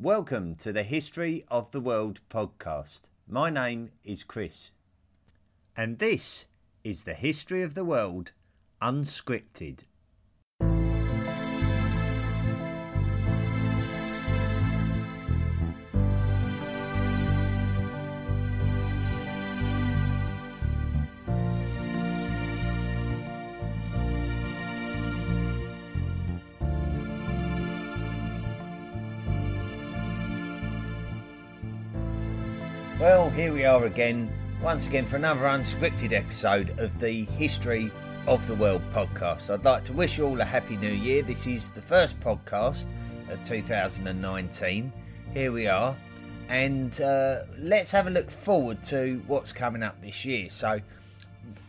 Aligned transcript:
Welcome 0.00 0.54
to 0.60 0.72
the 0.72 0.84
History 0.84 1.44
of 1.48 1.72
the 1.72 1.80
World 1.80 2.20
podcast. 2.30 3.08
My 3.26 3.50
name 3.50 3.90
is 4.04 4.22
Chris, 4.22 4.70
and 5.76 5.98
this 5.98 6.46
is 6.84 7.02
the 7.02 7.14
History 7.14 7.64
of 7.64 7.74
the 7.74 7.84
World 7.84 8.30
Unscripted. 8.80 9.82
Well, 33.00 33.30
here 33.30 33.52
we 33.52 33.64
are 33.64 33.84
again, 33.84 34.28
once 34.60 34.88
again 34.88 35.06
for 35.06 35.14
another 35.14 35.42
unscripted 35.42 36.12
episode 36.12 36.80
of 36.80 36.98
the 36.98 37.26
History 37.26 37.92
of 38.26 38.44
the 38.48 38.56
World 38.56 38.82
podcast. 38.92 39.54
I'd 39.54 39.64
like 39.64 39.84
to 39.84 39.92
wish 39.92 40.18
you 40.18 40.26
all 40.26 40.40
a 40.40 40.44
happy 40.44 40.76
new 40.76 40.90
year. 40.90 41.22
This 41.22 41.46
is 41.46 41.70
the 41.70 41.80
first 41.80 42.18
podcast 42.18 42.88
of 43.30 43.40
2019. 43.44 44.92
Here 45.32 45.52
we 45.52 45.68
are, 45.68 45.96
and 46.48 47.00
uh, 47.00 47.42
let's 47.56 47.92
have 47.92 48.08
a 48.08 48.10
look 48.10 48.28
forward 48.28 48.82
to 48.84 49.22
what's 49.28 49.52
coming 49.52 49.84
up 49.84 50.02
this 50.02 50.24
year. 50.24 50.50
So, 50.50 50.80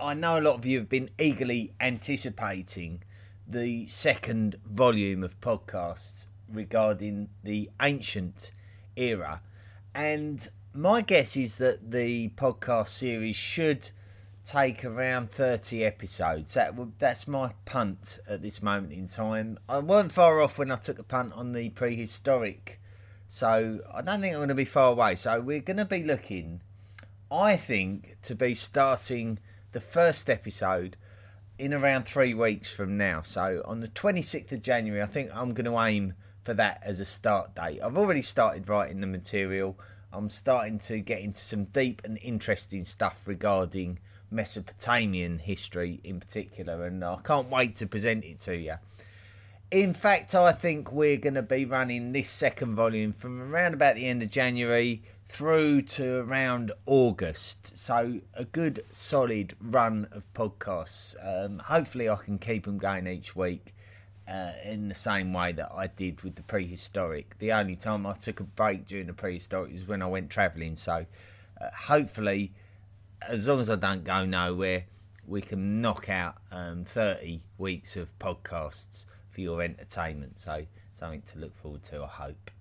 I 0.02 0.16
know 0.16 0.40
a 0.40 0.42
lot 0.42 0.56
of 0.56 0.66
you 0.66 0.80
have 0.80 0.90
been 0.90 1.12
eagerly 1.20 1.74
anticipating 1.80 3.04
the 3.48 3.86
second 3.86 4.56
volume 4.66 5.24
of 5.24 5.40
podcasts 5.42 6.26
regarding 6.52 7.30
the 7.44 7.70
ancient 7.80 8.50
era. 8.96 9.44
And 9.94 10.48
my 10.80 11.02
guess 11.02 11.36
is 11.36 11.58
that 11.58 11.92
the 11.92 12.30
podcast 12.30 12.88
series 12.88 13.36
should 13.36 13.90
take 14.46 14.86
around 14.86 15.30
30 15.30 15.84
episodes. 15.84 16.54
That 16.54 16.76
would, 16.76 16.98
that's 16.98 17.28
my 17.28 17.52
punt 17.66 18.18
at 18.30 18.42
this 18.42 18.64
moment 18.64 18.94
in 18.94 19.10
time. 19.10 19.60
I 19.68 19.80
weren't 19.80 20.14
far 20.14 20.40
off 20.40 20.58
when 20.58 20.72
I 20.72 20.78
took 20.78 20.98
a 20.98 21.04
punt 21.04 21.34
on 21.34 21.52
the 21.52 21.70
prehistoric. 21.72 22.80
So 23.28 23.82
I 23.94 24.02
don't 24.02 24.22
think 24.22 24.34
I'm 24.34 24.40
going 24.40 24.48
to 24.48 24.56
be 24.56 24.64
far 24.64 24.94
away. 24.94 25.16
So 25.16 25.42
we're 25.42 25.60
going 25.60 25.78
to 25.78 25.86
be 25.86 26.02
looking, 26.02 26.62
I 27.30 27.58
think, 27.58 28.16
to 28.22 28.34
be 28.34 28.56
starting 28.56 29.40
the 29.74 29.82
first 29.82 30.30
episode 30.30 30.96
in 31.58 31.74
around 31.74 32.04
three 32.04 32.34
weeks 32.34 32.72
from 32.72 32.96
now. 32.96 33.22
So 33.22 33.62
on 33.66 33.82
the 33.82 33.90
26th 33.90 34.54
of 34.54 34.62
January, 34.62 35.02
I 35.02 35.08
think 35.08 35.30
I'm 35.36 35.54
going 35.54 35.66
to 35.66 35.78
aim 35.78 36.14
for 36.46 36.54
that 36.54 36.82
as 36.86 37.02
a 37.02 37.06
start 37.06 37.54
date. 37.54 37.82
I've 37.84 37.98
already 37.98 38.22
started 38.22 38.70
writing 38.70 39.02
the 39.02 39.08
material. 39.08 39.78
I'm 40.12 40.30
starting 40.30 40.80
to 40.80 41.00
get 41.00 41.22
into 41.22 41.40
some 41.40 41.66
deep 41.66 42.02
and 42.04 42.18
interesting 42.22 42.84
stuff 42.84 43.28
regarding 43.28 44.00
Mesopotamian 44.32 45.40
history 45.40 46.00
in 46.04 46.20
particular, 46.20 46.86
and 46.86 47.04
I 47.04 47.18
can't 47.24 47.50
wait 47.50 47.76
to 47.78 47.88
present 47.88 48.26
it 48.26 48.40
to 48.42 48.58
you. 48.58 48.76
In 49.72 49.94
fact, 49.94 50.34
I 50.34 50.52
think 50.52 50.92
we're 50.92 51.18
going 51.18 51.36
to 51.36 51.44
be 51.44 51.64
running 51.64 52.12
this 52.12 52.30
second 52.30 52.76
volume 52.76 53.12
from 53.12 53.40
around 53.40 53.76
about 53.76 53.96
the 53.96 54.08
end 54.08 54.24
of 54.24 54.32
January 54.32 55.04
through 55.28 55.84
to 55.84 56.22
around 56.22 56.72
August. 56.88 57.78
So, 57.78 58.20
a 58.34 58.46
good 58.46 58.84
solid 58.90 59.54
run 59.62 60.08
of 60.12 60.32
podcasts. 60.34 61.16
Um, 61.24 61.60
hopefully, 61.60 62.10
I 62.10 62.16
can 62.16 62.40
keep 62.40 62.66
them 62.66 62.80
going 62.80 63.06
each 63.06 63.36
week 63.36 63.76
uh, 64.30 64.52
in 64.64 64.88
the 64.88 64.96
same 64.96 65.34
way 65.34 65.52
that 65.54 65.72
I 65.74 65.88
did 65.88 66.22
with 66.22 66.36
the 66.36 66.44
prehistoric. 66.44 67.38
The 67.40 67.52
only 67.52 67.76
time 67.76 68.06
I 68.06 68.14
took 68.14 68.40
a 68.40 68.44
break 68.44 68.86
during 68.86 69.08
the 69.08 69.14
prehistoric 69.14 69.74
is 69.74 69.88
when 69.88 70.02
I 70.02 70.08
went 70.08 70.30
travelling. 70.30 70.76
So 70.76 71.06
uh, 71.60 71.70
hopefully, 71.76 72.54
as 73.28 73.48
long 73.48 73.60
as 73.60 73.70
I 73.70 73.76
don't 73.76 74.04
go 74.04 74.26
nowhere, 74.26 74.86
we 75.28 75.42
can 75.42 75.82
knock 75.82 76.10
out 76.10 76.36
um, 76.52 76.84
30 76.84 77.42
weeks 77.58 77.96
of 77.96 78.08
podcasts 78.20 79.06
for 79.30 79.42
your 79.42 79.62
entertainment. 79.62 80.40
So 80.40 80.66
something 80.94 81.24
to 81.24 81.40
look 81.40 81.56
forward 81.58 81.84
to, 81.84 82.04
I 82.04 82.08
hope. 82.08 82.52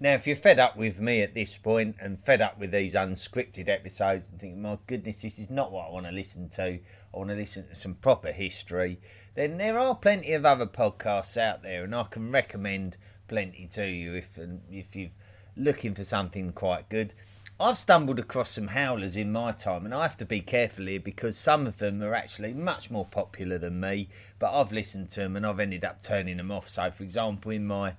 Now, 0.00 0.14
if 0.14 0.26
you're 0.26 0.36
fed 0.36 0.58
up 0.58 0.76
with 0.76 1.00
me 1.00 1.22
at 1.22 1.34
this 1.34 1.56
point 1.56 1.96
and 2.00 2.18
fed 2.18 2.40
up 2.40 2.58
with 2.58 2.72
these 2.72 2.94
unscripted 2.94 3.68
episodes 3.68 4.32
and 4.32 4.40
thinking, 4.40 4.60
my 4.60 4.78
goodness, 4.86 5.22
this 5.22 5.38
is 5.38 5.48
not 5.48 5.70
what 5.70 5.86
I 5.86 5.90
want 5.90 6.06
to 6.06 6.12
listen 6.12 6.48
to, 6.50 6.62
I 6.62 6.80
want 7.12 7.30
to 7.30 7.36
listen 7.36 7.68
to 7.68 7.74
some 7.74 7.94
proper 7.94 8.32
history, 8.32 8.98
then 9.34 9.58
there 9.58 9.78
are 9.78 9.94
plenty 9.94 10.32
of 10.32 10.44
other 10.44 10.66
podcasts 10.66 11.36
out 11.36 11.62
there, 11.62 11.84
and 11.84 11.94
I 11.94 12.02
can 12.04 12.32
recommend 12.32 12.96
plenty 13.28 13.66
to 13.66 13.88
you 13.88 14.14
if 14.14 14.38
um, 14.38 14.60
if 14.70 14.94
you're 14.94 15.10
looking 15.56 15.94
for 15.94 16.04
something 16.04 16.52
quite 16.52 16.88
good. 16.88 17.14
I've 17.60 17.78
stumbled 17.78 18.18
across 18.18 18.50
some 18.50 18.68
howlers 18.68 19.16
in 19.16 19.30
my 19.30 19.52
time, 19.52 19.84
and 19.84 19.94
I 19.94 20.02
have 20.02 20.16
to 20.18 20.24
be 20.24 20.40
careful 20.40 20.86
here 20.86 21.00
because 21.00 21.36
some 21.36 21.66
of 21.66 21.78
them 21.78 22.02
are 22.02 22.14
actually 22.14 22.52
much 22.54 22.90
more 22.90 23.06
popular 23.06 23.56
than 23.56 23.78
me. 23.78 24.08
But 24.38 24.52
I've 24.52 24.72
listened 24.72 25.10
to 25.10 25.20
them 25.20 25.36
and 25.36 25.46
I've 25.46 25.60
ended 25.60 25.84
up 25.84 26.02
turning 26.02 26.38
them 26.38 26.50
off. 26.50 26.68
So, 26.68 26.90
for 26.90 27.04
example, 27.04 27.52
in 27.52 27.66
my 27.66 27.94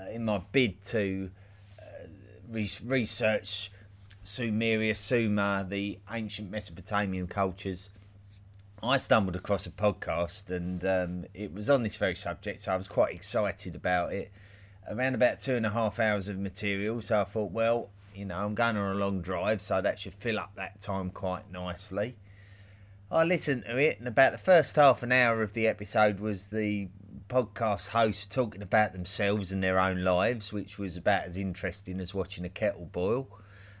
uh, 0.00 0.10
in 0.10 0.24
my 0.24 0.40
bid 0.52 0.82
to 0.84 1.30
uh, 1.80 2.06
re- 2.48 2.70
research 2.84 3.70
Sumeria, 4.24 4.96
Sumer, 4.96 5.64
the 5.68 5.98
ancient 6.10 6.50
Mesopotamian 6.50 7.26
cultures, 7.26 7.90
I 8.82 8.96
stumbled 8.96 9.36
across 9.36 9.66
a 9.66 9.70
podcast 9.70 10.50
and 10.50 10.84
um, 10.84 11.24
it 11.34 11.52
was 11.52 11.68
on 11.68 11.82
this 11.82 11.96
very 11.96 12.14
subject, 12.14 12.60
so 12.60 12.72
I 12.72 12.76
was 12.76 12.88
quite 12.88 13.14
excited 13.14 13.74
about 13.74 14.12
it. 14.12 14.30
Around 14.88 15.14
about 15.14 15.40
two 15.40 15.54
and 15.54 15.66
a 15.66 15.70
half 15.70 15.98
hours 15.98 16.28
of 16.28 16.38
material, 16.38 17.00
so 17.02 17.20
I 17.20 17.24
thought, 17.24 17.52
well, 17.52 17.90
you 18.14 18.24
know, 18.24 18.38
I'm 18.38 18.54
going 18.54 18.76
on 18.76 18.96
a 18.96 18.98
long 18.98 19.20
drive, 19.20 19.60
so 19.60 19.80
that 19.80 19.98
should 19.98 20.14
fill 20.14 20.38
up 20.38 20.54
that 20.56 20.80
time 20.80 21.10
quite 21.10 21.50
nicely. 21.52 22.16
I 23.10 23.24
listened 23.24 23.64
to 23.66 23.76
it, 23.76 23.98
and 23.98 24.08
about 24.08 24.32
the 24.32 24.38
first 24.38 24.76
half 24.76 25.02
an 25.02 25.12
hour 25.12 25.42
of 25.42 25.52
the 25.52 25.66
episode 25.66 26.20
was 26.20 26.48
the 26.48 26.88
podcast 27.30 27.88
hosts 27.88 28.26
talking 28.26 28.60
about 28.60 28.92
themselves 28.92 29.52
and 29.52 29.62
their 29.62 29.78
own 29.78 30.02
lives, 30.02 30.52
which 30.52 30.78
was 30.78 30.96
about 30.96 31.24
as 31.24 31.36
interesting 31.36 32.00
as 32.00 32.12
watching 32.12 32.44
a 32.44 32.48
kettle 32.48 32.90
boil. 32.92 33.28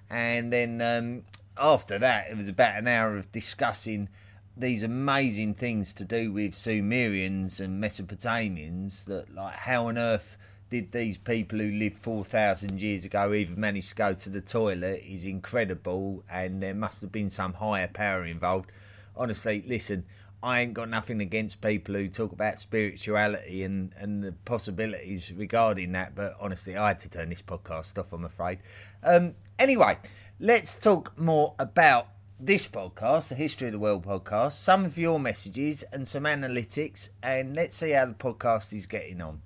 And 0.08 0.52
then 0.52 0.80
um, 0.80 1.24
after 1.58 1.98
that, 1.98 2.30
it 2.30 2.36
was 2.36 2.48
about 2.48 2.78
an 2.78 2.86
hour 2.86 3.16
of 3.16 3.30
discussing 3.32 4.08
these 4.56 4.82
amazing 4.82 5.54
things 5.54 5.92
to 5.94 6.04
do 6.04 6.32
with 6.32 6.54
Sumerians 6.54 7.60
and 7.60 7.82
Mesopotamians 7.82 9.04
that 9.06 9.34
like 9.34 9.54
how 9.54 9.88
on 9.88 9.98
earth 9.98 10.36
did 10.68 10.92
these 10.92 11.16
people 11.16 11.58
who 11.58 11.70
lived 11.70 11.96
4,000 11.96 12.80
years 12.80 13.04
ago 13.04 13.32
even 13.32 13.58
manage 13.58 13.88
to 13.88 13.94
go 13.96 14.14
to 14.14 14.30
the 14.30 14.40
toilet 14.40 15.02
is 15.04 15.24
incredible 15.24 16.22
and 16.30 16.62
there 16.62 16.74
must 16.74 17.00
have 17.00 17.10
been 17.10 17.28
some 17.28 17.54
higher 17.54 17.88
power 17.88 18.24
involved. 18.24 18.70
Honestly, 19.16 19.64
listen, 19.66 20.04
I 20.42 20.60
ain't 20.60 20.72
got 20.72 20.88
nothing 20.88 21.20
against 21.20 21.60
people 21.60 21.94
who 21.94 22.08
talk 22.08 22.32
about 22.32 22.58
spirituality 22.58 23.62
and, 23.62 23.92
and 23.98 24.22
the 24.22 24.32
possibilities 24.44 25.32
regarding 25.32 25.92
that, 25.92 26.14
but 26.14 26.34
honestly, 26.40 26.76
I 26.76 26.88
had 26.88 26.98
to 27.00 27.10
turn 27.10 27.28
this 27.28 27.42
podcast 27.42 27.98
off, 27.98 28.12
I'm 28.12 28.24
afraid. 28.24 28.60
Um, 29.02 29.34
anyway, 29.58 29.98
let's 30.38 30.80
talk 30.80 31.18
more 31.18 31.54
about 31.58 32.08
this 32.38 32.66
podcast, 32.66 33.28
the 33.28 33.34
History 33.34 33.68
of 33.68 33.72
the 33.72 33.78
World 33.78 34.06
podcast, 34.06 34.52
some 34.52 34.86
of 34.86 34.96
your 34.96 35.20
messages 35.20 35.82
and 35.92 36.08
some 36.08 36.24
analytics, 36.24 37.10
and 37.22 37.54
let's 37.54 37.74
see 37.74 37.90
how 37.90 38.06
the 38.06 38.14
podcast 38.14 38.72
is 38.72 38.86
getting 38.86 39.20
on. 39.20 39.42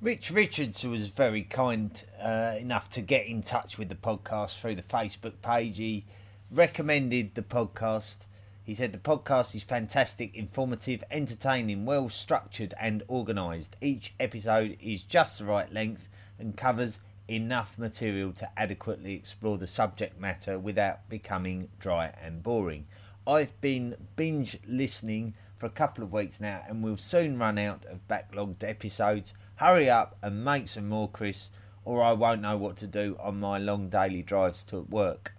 Rich 0.00 0.30
Richards 0.30 0.84
was 0.84 1.08
very 1.08 1.42
kind 1.42 2.00
uh, 2.22 2.54
enough 2.60 2.88
to 2.90 3.00
get 3.00 3.26
in 3.26 3.42
touch 3.42 3.76
with 3.76 3.88
the 3.88 3.96
podcast 3.96 4.60
through 4.60 4.76
the 4.76 4.82
Facebook 4.82 5.42
page. 5.42 5.78
He 5.78 6.04
recommended 6.52 7.34
the 7.34 7.42
podcast. 7.42 8.26
He 8.68 8.74
said 8.74 8.92
the 8.92 8.98
podcast 8.98 9.54
is 9.54 9.62
fantastic, 9.62 10.36
informative, 10.36 11.02
entertaining, 11.10 11.86
well 11.86 12.10
structured, 12.10 12.74
and 12.78 13.02
organised. 13.08 13.76
Each 13.80 14.12
episode 14.20 14.76
is 14.78 15.04
just 15.04 15.38
the 15.38 15.46
right 15.46 15.72
length 15.72 16.06
and 16.38 16.54
covers 16.54 17.00
enough 17.28 17.78
material 17.78 18.30
to 18.32 18.50
adequately 18.58 19.14
explore 19.14 19.56
the 19.56 19.66
subject 19.66 20.20
matter 20.20 20.58
without 20.58 21.08
becoming 21.08 21.70
dry 21.78 22.12
and 22.22 22.42
boring. 22.42 22.86
I've 23.26 23.58
been 23.62 23.96
binge 24.16 24.58
listening 24.66 25.32
for 25.56 25.64
a 25.64 25.70
couple 25.70 26.04
of 26.04 26.12
weeks 26.12 26.38
now 26.38 26.62
and 26.68 26.84
will 26.84 26.98
soon 26.98 27.38
run 27.38 27.56
out 27.56 27.86
of 27.86 28.06
backlogged 28.06 28.62
episodes. 28.62 29.32
Hurry 29.54 29.88
up 29.88 30.18
and 30.20 30.44
make 30.44 30.68
some 30.68 30.90
more, 30.90 31.08
Chris, 31.08 31.48
or 31.86 32.02
I 32.02 32.12
won't 32.12 32.42
know 32.42 32.58
what 32.58 32.76
to 32.76 32.86
do 32.86 33.16
on 33.18 33.40
my 33.40 33.56
long 33.56 33.88
daily 33.88 34.20
drives 34.20 34.62
to 34.64 34.80
work. 34.80 35.32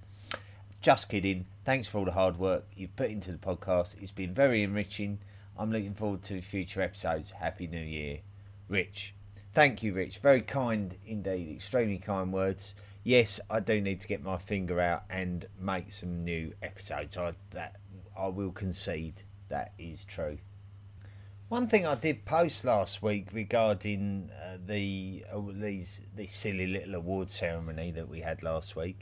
Just 0.81 1.09
kidding. 1.09 1.45
Thanks 1.69 1.87
for 1.87 1.99
all 1.99 2.05
the 2.05 2.13
hard 2.13 2.39
work 2.39 2.65
you've 2.75 2.95
put 2.95 3.11
into 3.11 3.31
the 3.31 3.37
podcast. 3.37 3.95
It's 4.01 4.09
been 4.09 4.33
very 4.33 4.63
enriching. 4.63 5.19
I'm 5.55 5.71
looking 5.71 5.93
forward 5.93 6.23
to 6.23 6.41
future 6.41 6.81
episodes. 6.81 7.29
Happy 7.29 7.67
New 7.67 7.77
Year. 7.77 8.21
Rich. 8.67 9.13
Thank 9.53 9.83
you, 9.83 9.93
Rich. 9.93 10.17
Very 10.17 10.41
kind 10.41 10.95
indeed. 11.05 11.53
Extremely 11.53 11.99
kind 11.99 12.33
words. 12.33 12.73
Yes, 13.03 13.39
I 13.51 13.59
do 13.59 13.79
need 13.81 14.01
to 14.01 14.07
get 14.07 14.23
my 14.23 14.39
finger 14.39 14.81
out 14.81 15.03
and 15.11 15.45
make 15.61 15.91
some 15.91 16.17
new 16.17 16.53
episodes. 16.63 17.15
I 17.17 17.33
that 17.51 17.75
I 18.17 18.29
will 18.29 18.51
concede 18.51 19.21
that 19.49 19.73
is 19.77 20.03
true. 20.05 20.39
One 21.49 21.67
thing 21.67 21.85
I 21.85 21.93
did 21.93 22.25
post 22.25 22.65
last 22.65 23.03
week 23.03 23.27
regarding 23.31 24.31
uh, 24.43 24.57
the 24.65 25.23
uh, 25.31 25.39
these 25.53 26.01
this 26.15 26.33
silly 26.33 26.65
little 26.65 26.95
award 26.95 27.29
ceremony 27.29 27.91
that 27.91 28.09
we 28.09 28.21
had 28.21 28.41
last 28.41 28.75
week, 28.75 29.01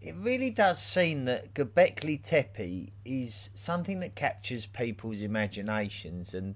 it 0.00 0.14
really 0.16 0.50
does 0.50 0.80
seem 0.82 1.24
that 1.24 1.54
Göbekli 1.54 2.22
Tepe 2.22 2.92
is 3.04 3.50
something 3.54 4.00
that 4.00 4.14
captures 4.14 4.66
people's 4.66 5.20
imaginations, 5.20 6.32
and 6.32 6.54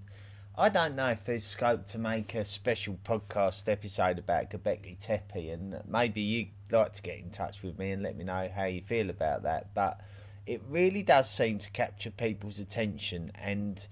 I 0.56 0.68
don't 0.68 0.96
know 0.96 1.08
if 1.10 1.24
there's 1.24 1.44
scope 1.44 1.84
to 1.86 1.98
make 1.98 2.34
a 2.34 2.44
special 2.44 2.98
podcast 3.04 3.70
episode 3.70 4.18
about 4.18 4.50
Göbekli 4.50 4.98
Tepe, 4.98 5.50
and 5.50 5.82
maybe 5.86 6.20
you'd 6.22 6.48
like 6.70 6.94
to 6.94 7.02
get 7.02 7.18
in 7.18 7.30
touch 7.30 7.62
with 7.62 7.78
me 7.78 7.90
and 7.90 8.02
let 8.02 8.16
me 8.16 8.24
know 8.24 8.50
how 8.54 8.64
you 8.64 8.80
feel 8.80 9.10
about 9.10 9.42
that, 9.42 9.74
but 9.74 10.00
it 10.46 10.62
really 10.68 11.02
does 11.02 11.30
seem 11.30 11.58
to 11.58 11.70
capture 11.70 12.10
people's 12.10 12.58
attention 12.58 13.30
and 13.34 13.86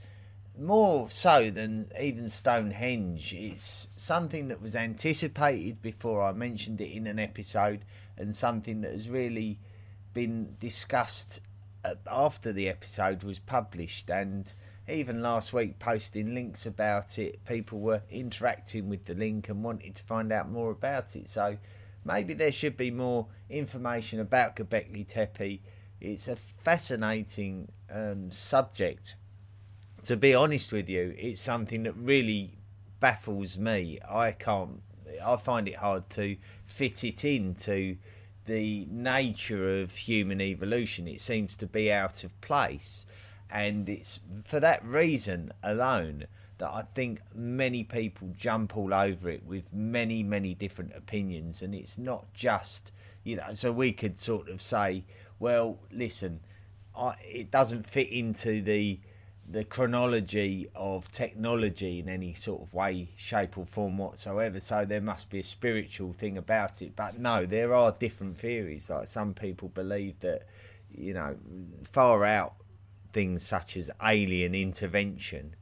more 0.59 1.11
so 1.11 1.51
than 1.51 1.89
even 2.01 2.29
Stonehenge. 2.29 3.35
It's 3.35 3.89
something 3.97 4.49
that 4.49 4.61
was 4.61 4.77
anticipated 4.77 5.81
before 5.81 6.23
I 6.23 6.33
mentioned 6.33 6.81
it 6.81 6.95
in 6.95 7.07
an 7.07 7.19
episode, 7.19 7.85
and 8.17 8.35
something 8.35 8.83
that 8.83 8.93
has 8.93 9.09
really 9.09 9.59
been 10.13 10.57
discussed 10.61 11.41
after 12.07 12.53
the 12.53 12.69
episode 12.69 13.23
was 13.23 13.39
published. 13.39 14.11
And 14.11 14.53
even 14.89 15.23
last 15.23 15.53
week, 15.53 15.79
posting 15.79 16.35
links 16.35 16.67
about 16.67 17.19
it, 17.19 17.45
people 17.45 17.81
were 17.81 18.03
interacting 18.11 18.89
with 18.89 19.07
the 19.07 19.15
link 19.15 19.49
and 19.49 19.65
wanting 19.65 19.95
to 19.95 20.03
find 20.05 20.33
out 20.33 20.51
more 20.51 20.71
about 20.71 21.17
it. 21.17 21.29
So 21.29 21.57
maybe 22.05 22.35
there 22.35 22.53
should 22.53 22.77
be 22.77 22.91
more 22.91 23.27
information 23.49 24.21
about 24.21 24.57
Göbekli 24.57 25.07
Tepe. 25.07 25.63
It's 26.01 26.29
a 26.29 26.37
fascinating 26.37 27.71
um, 27.91 28.31
subject 28.31 29.17
to 30.05 30.17
be 30.17 30.35
honest 30.35 30.73
with 30.73 30.89
you, 30.89 31.15
it's 31.17 31.41
something 31.41 31.85
that 31.85 31.95
really 31.97 32.59
baffles 33.01 33.59
me. 33.59 33.99
I 34.09 34.33
can't. 34.33 34.83
I 35.25 35.37
find 35.37 35.69
it 35.69 35.77
hard 35.77 36.09
to 36.11 36.37
fit 36.65 37.05
it 37.05 37.25
into 37.25 37.97
the 38.47 38.87
nature 38.91 39.81
of 39.81 39.95
human 39.95 40.41
evolution. 40.41 41.07
It 41.07 41.21
seems 41.21 41.57
to 41.59 41.67
be 41.67 41.93
out 41.93 42.25
of 42.25 42.41
place, 42.41 43.07
and 43.51 43.89
it's 43.89 44.21
for 44.45 44.59
that 44.61 44.85
reason 44.85 45.53
alone 45.63 46.27
that 46.59 46.71
I 46.71 46.83
think 46.95 47.21
many 47.35 47.85
people 47.85 48.33
jump 48.37 48.77
all 48.77 48.95
over 48.95 49.29
it 49.29 49.45
with 49.45 49.73
many, 49.73 50.23
many 50.23 50.55
different 50.55 50.93
opinions, 50.97 51.63
and 51.63 51.75
it's 51.75 51.99
not 51.99 52.33
just 52.35 52.91
you 53.25 53.37
know. 53.37 53.53
So 53.55 53.71
we 53.73 53.93
could 53.93 54.19
sort 54.19 54.49
of 54.49 54.61
say, 54.61 55.05
well, 55.39 55.79
listen, 55.91 56.41
I, 56.97 57.15
it 57.25 57.51
doesn't 57.51 57.87
fit 57.87 58.09
into 58.09 58.63
the 58.63 59.01
the 59.49 59.65
chronology 59.65 60.69
of 60.75 61.11
technology 61.11 61.99
in 61.99 62.09
any 62.09 62.35
sort 62.35 62.63
of 62.63 62.73
way, 62.73 63.11
shape, 63.17 63.59
or 63.59 63.67
form 63.67 63.99
whatsoever. 63.99 64.61
So 64.61 64.85
there 64.85 65.01
must 65.01 65.31
be 65.31 65.41
a 65.41 65.45
spiritual 65.45 66.13
thing 66.13 66.39
about 66.39 66.81
it. 66.81 66.95
But 66.97 67.19
no, 67.19 67.45
there 67.45 67.75
are 67.75 67.93
different 67.93 68.39
theories. 68.39 68.89
Like 68.89 69.07
some 69.07 69.35
people 69.35 69.69
believe 69.69 70.21
that, 70.21 70.45
you 70.91 71.13
know, 71.13 71.37
far 71.83 72.25
out 72.25 72.55
things 73.13 73.45
such 73.45 73.77
as 73.77 73.91
alien 74.03 74.55
intervention. 74.55 75.55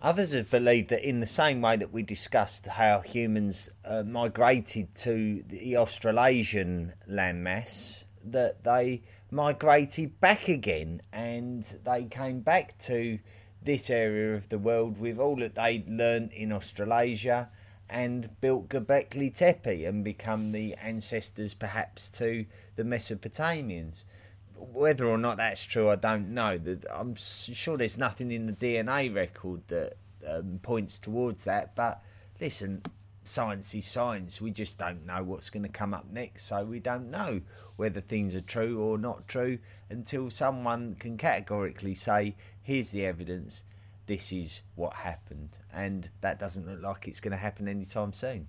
Others 0.00 0.34
have 0.34 0.50
believed 0.50 0.90
that, 0.90 1.02
in 1.02 1.18
the 1.18 1.26
same 1.26 1.60
way 1.60 1.76
that 1.76 1.92
we 1.92 2.04
discussed 2.04 2.66
how 2.66 3.00
humans 3.00 3.68
uh, 3.84 4.04
migrated 4.06 4.94
to 4.94 5.42
the 5.48 5.76
Australasian 5.76 6.92
landmass, 7.10 8.04
that 8.22 8.62
they 8.62 9.02
migrated 9.30 10.20
back 10.20 10.48
again 10.48 11.02
and 11.12 11.64
they 11.84 12.04
came 12.04 12.40
back 12.40 12.78
to 12.78 13.18
this 13.62 13.90
area 13.90 14.34
of 14.34 14.48
the 14.48 14.58
world 14.58 14.98
with 14.98 15.18
all 15.18 15.36
that 15.36 15.54
they'd 15.54 15.88
learnt 15.88 16.32
in 16.32 16.52
Australasia 16.52 17.48
and 17.90 18.28
built 18.40 18.68
Göbekli 18.68 19.34
Tepe 19.34 19.84
and 19.84 20.04
become 20.04 20.52
the 20.52 20.74
ancestors 20.76 21.54
perhaps 21.54 22.10
to 22.10 22.46
the 22.76 22.84
Mesopotamians. 22.84 24.02
Whether 24.56 25.06
or 25.06 25.18
not 25.18 25.36
that's 25.36 25.64
true, 25.64 25.88
I 25.88 25.96
don't 25.96 26.30
know. 26.30 26.58
I'm 26.92 27.14
sure 27.14 27.76
there's 27.76 27.98
nothing 27.98 28.30
in 28.30 28.46
the 28.46 28.52
DNA 28.52 29.14
record 29.14 29.62
that 29.68 29.94
um, 30.26 30.60
points 30.62 30.98
towards 30.98 31.44
that. 31.44 31.74
But 31.74 32.02
listen, 32.40 32.82
science 33.28 33.74
is 33.74 33.86
science. 33.86 34.40
We 34.40 34.50
just 34.50 34.78
don't 34.78 35.06
know 35.06 35.22
what's 35.22 35.50
going 35.50 35.64
to 35.64 35.68
come 35.68 35.94
up 35.94 36.10
next, 36.10 36.46
so 36.46 36.64
we 36.64 36.80
don't 36.80 37.10
know 37.10 37.42
whether 37.76 38.00
things 38.00 38.34
are 38.34 38.40
true 38.40 38.80
or 38.80 38.98
not 38.98 39.28
true 39.28 39.58
until 39.90 40.30
someone 40.30 40.96
can 40.98 41.16
categorically 41.16 41.94
say, 41.94 42.34
here's 42.62 42.90
the 42.90 43.06
evidence, 43.06 43.64
this 44.06 44.32
is 44.32 44.62
what 44.74 44.94
happened. 44.94 45.58
And 45.72 46.10
that 46.20 46.40
doesn't 46.40 46.66
look 46.66 46.82
like 46.82 47.06
it's 47.06 47.20
going 47.20 47.32
to 47.32 47.38
happen 47.38 47.68
anytime 47.68 48.12
soon. 48.12 48.48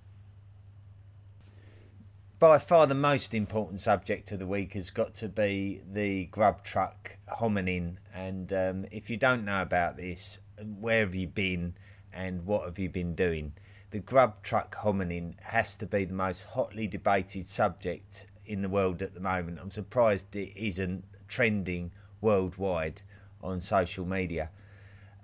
By 2.40 2.58
far, 2.58 2.86
the 2.86 2.94
most 2.94 3.34
important 3.34 3.80
subject 3.80 4.32
of 4.32 4.38
the 4.38 4.46
week 4.46 4.72
has 4.72 4.88
got 4.88 5.12
to 5.14 5.28
be 5.28 5.82
the 5.86 6.24
grub 6.24 6.64
truck 6.64 7.18
hominin. 7.28 7.96
And 8.14 8.50
um, 8.54 8.86
if 8.90 9.10
you 9.10 9.18
don't 9.18 9.44
know 9.44 9.60
about 9.60 9.98
this, 9.98 10.38
where 10.58 11.00
have 11.00 11.14
you 11.14 11.26
been 11.26 11.74
and 12.12 12.46
what 12.46 12.64
have 12.64 12.78
you 12.78 12.88
been 12.88 13.14
doing? 13.14 13.52
The 13.90 13.98
grub 13.98 14.42
truck 14.42 14.76
hominin 14.76 15.34
has 15.40 15.76
to 15.76 15.86
be 15.86 16.04
the 16.04 16.14
most 16.14 16.42
hotly 16.42 16.86
debated 16.86 17.44
subject 17.44 18.26
in 18.46 18.62
the 18.62 18.68
world 18.68 19.02
at 19.02 19.14
the 19.14 19.20
moment. 19.20 19.58
I'm 19.60 19.70
surprised 19.70 20.34
it 20.34 20.56
isn't 20.56 21.04
trending 21.28 21.90
worldwide 22.20 23.02
on 23.42 23.60
social 23.60 24.04
media. 24.04 24.50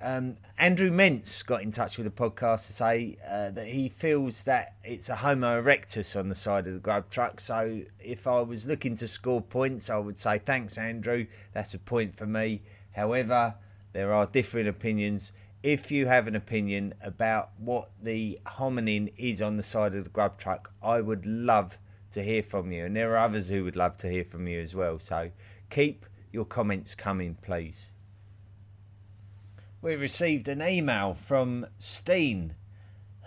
Um, 0.00 0.36
Andrew 0.58 0.90
Mentz 0.90 1.44
got 1.44 1.62
in 1.62 1.70
touch 1.70 1.96
with 1.96 2.04
the 2.04 2.10
podcast 2.10 2.66
to 2.66 2.72
say 2.72 3.16
uh, 3.26 3.50
that 3.50 3.66
he 3.66 3.88
feels 3.88 4.42
that 4.42 4.74
it's 4.84 5.08
a 5.08 5.16
Homo 5.16 5.62
erectus 5.62 6.18
on 6.18 6.28
the 6.28 6.34
side 6.34 6.66
of 6.66 6.74
the 6.74 6.80
grub 6.80 7.08
truck. 7.08 7.40
So 7.40 7.82
if 7.98 8.26
I 8.26 8.40
was 8.42 8.66
looking 8.66 8.94
to 8.96 9.08
score 9.08 9.40
points, 9.40 9.88
I 9.88 9.96
would 9.96 10.18
say 10.18 10.38
thanks, 10.38 10.76
Andrew. 10.76 11.26
That's 11.52 11.72
a 11.72 11.78
point 11.78 12.14
for 12.14 12.26
me. 12.26 12.62
However, 12.92 13.54
there 13.92 14.12
are 14.12 14.26
different 14.26 14.68
opinions 14.68 15.32
if 15.62 15.90
you 15.90 16.06
have 16.06 16.28
an 16.28 16.36
opinion 16.36 16.94
about 17.02 17.50
what 17.58 17.90
the 18.02 18.38
hominin 18.46 19.12
is 19.16 19.42
on 19.42 19.56
the 19.56 19.62
side 19.62 19.94
of 19.94 20.04
the 20.04 20.10
grub 20.10 20.36
truck, 20.36 20.72
I 20.82 21.00
would 21.00 21.26
love 21.26 21.78
to 22.12 22.22
hear 22.22 22.42
from 22.42 22.72
you. 22.72 22.84
And 22.84 22.96
there 22.96 23.12
are 23.12 23.18
others 23.18 23.48
who 23.48 23.64
would 23.64 23.76
love 23.76 23.96
to 23.98 24.10
hear 24.10 24.24
from 24.24 24.46
you 24.46 24.60
as 24.60 24.74
well. 24.74 24.98
So 24.98 25.30
keep 25.70 26.06
your 26.32 26.44
comments 26.44 26.94
coming, 26.94 27.36
please. 27.40 27.92
We 29.82 29.94
received 29.94 30.48
an 30.48 30.62
email 30.62 31.14
from 31.14 31.66
Steen 31.78 32.54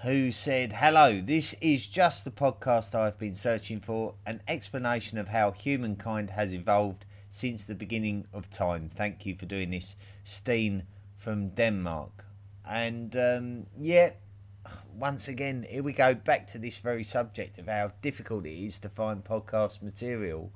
who 0.04 0.32
said, 0.32 0.74
Hello, 0.74 1.22
this 1.22 1.56
is 1.60 1.88
just 1.88 2.24
the 2.24 2.32
podcast 2.32 2.96
I've 2.96 3.18
been 3.18 3.34
searching 3.34 3.80
for 3.80 4.16
an 4.26 4.42
explanation 4.48 5.18
of 5.18 5.28
how 5.28 5.52
humankind 5.52 6.32
has 6.32 6.54
evolved 6.54 7.06
since 7.30 7.66
the 7.66 7.76
beginning 7.76 8.26
of 8.34 8.50
time. 8.50 8.90
Thank 8.90 9.26
you 9.26 9.36
for 9.36 9.46
doing 9.46 9.72
this, 9.72 9.96
Steen 10.24 10.84
from 11.20 11.50
Denmark. 11.50 12.26
And 12.68 13.16
um, 13.16 13.66
yeah, 13.80 14.12
once 14.96 15.28
again, 15.28 15.66
here 15.70 15.84
we 15.84 15.94
go 15.94 16.16
back 16.16 16.48
to 16.48 16.58
this 16.58 16.78
very 16.78 17.04
subject 17.04 17.60
of 17.60 17.68
how 17.68 17.92
difficult 18.02 18.46
it 18.46 18.54
is 18.54 18.80
to 18.80 18.90
find 18.90 19.24
podcast 19.24 19.84
material 19.84 20.52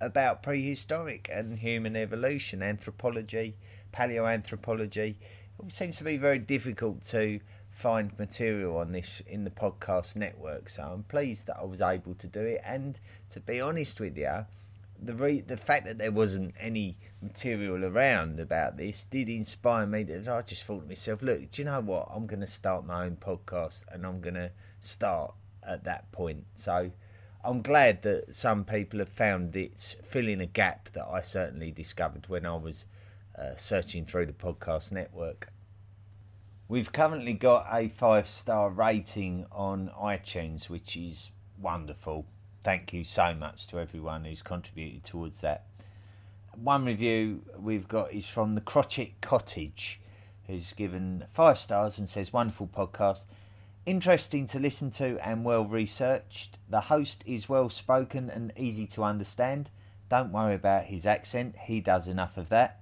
about 0.00 0.42
prehistoric 0.42 1.28
and 1.32 1.58
human 1.58 1.96
evolution, 1.96 2.62
anthropology, 2.62 3.56
paleoanthropology. 3.92 5.16
It 5.62 5.72
seems 5.72 5.98
to 5.98 6.04
be 6.04 6.16
very 6.16 6.38
difficult 6.38 7.04
to 7.06 7.40
find 7.70 8.18
material 8.18 8.76
on 8.76 8.92
this 8.92 9.22
in 9.26 9.44
the 9.44 9.50
podcast 9.50 10.16
network. 10.16 10.68
So 10.68 10.84
I'm 10.84 11.02
pleased 11.02 11.46
that 11.48 11.58
I 11.58 11.64
was 11.64 11.80
able 11.80 12.14
to 12.14 12.26
do 12.26 12.40
it. 12.40 12.60
And 12.64 13.00
to 13.30 13.40
be 13.40 13.60
honest 13.60 14.00
with 14.00 14.16
you, 14.16 14.46
the 15.00 15.14
re- 15.14 15.40
the 15.40 15.56
fact 15.56 15.86
that 15.86 15.98
there 15.98 16.10
wasn't 16.10 16.54
any 16.58 16.98
material 17.20 17.84
around 17.84 18.40
about 18.40 18.76
this 18.76 19.04
did 19.04 19.28
inspire 19.28 19.86
me. 19.86 20.02
That 20.02 20.28
I 20.28 20.42
just 20.42 20.64
thought 20.64 20.82
to 20.82 20.88
myself, 20.88 21.22
look, 21.22 21.50
do 21.50 21.62
you 21.62 21.66
know 21.66 21.80
what? 21.80 22.08
I'm 22.10 22.26
going 22.26 22.40
to 22.40 22.46
start 22.46 22.86
my 22.86 23.04
own 23.04 23.16
podcast, 23.16 23.84
and 23.90 24.06
I'm 24.06 24.20
going 24.20 24.34
to 24.34 24.52
start 24.80 25.34
at 25.66 25.84
that 25.84 26.10
point. 26.12 26.44
So 26.54 26.92
I'm 27.44 27.62
glad 27.62 28.02
that 28.02 28.34
some 28.34 28.64
people 28.64 28.98
have 28.98 29.08
found 29.08 29.54
it 29.56 29.96
filling 30.04 30.40
a 30.40 30.46
gap 30.46 30.90
that 30.90 31.06
I 31.06 31.20
certainly 31.20 31.70
discovered 31.70 32.28
when 32.28 32.46
I 32.46 32.56
was 32.56 32.86
uh, 33.38 33.56
searching 33.56 34.04
through 34.04 34.26
the 34.26 34.32
podcast 34.32 34.92
network. 34.92 35.52
We've 36.68 36.90
currently 36.90 37.34
got 37.34 37.66
a 37.70 37.88
five 37.88 38.26
star 38.26 38.70
rating 38.70 39.46
on 39.52 39.90
iTunes, 39.96 40.68
which 40.68 40.96
is 40.96 41.30
wonderful 41.58 42.26
thank 42.66 42.92
you 42.92 43.04
so 43.04 43.32
much 43.32 43.68
to 43.68 43.78
everyone 43.78 44.24
who's 44.24 44.42
contributed 44.42 45.04
towards 45.04 45.40
that. 45.40 45.66
One 46.60 46.84
review 46.84 47.42
we've 47.56 47.86
got 47.86 48.12
is 48.12 48.26
from 48.26 48.54
the 48.54 48.60
Crotchet 48.60 49.20
Cottage, 49.20 50.00
who's 50.48 50.72
given 50.72 51.26
five 51.30 51.58
stars 51.58 51.96
and 51.96 52.08
says, 52.08 52.32
Wonderful 52.32 52.66
podcast. 52.66 53.26
Interesting 53.84 54.48
to 54.48 54.58
listen 54.58 54.90
to 54.92 55.16
and 55.24 55.44
well 55.44 55.64
researched. 55.64 56.58
The 56.68 56.80
host 56.80 57.22
is 57.24 57.48
well 57.48 57.68
spoken 57.68 58.28
and 58.28 58.52
easy 58.56 58.88
to 58.88 59.04
understand. 59.04 59.70
Don't 60.08 60.32
worry 60.32 60.56
about 60.56 60.86
his 60.86 61.06
accent, 61.06 61.54
he 61.66 61.80
does 61.80 62.08
enough 62.08 62.36
of 62.36 62.48
that. 62.48 62.80